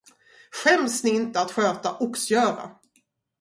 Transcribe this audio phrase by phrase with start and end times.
[0.51, 2.71] Skäms ni inte att sköta oxgöra?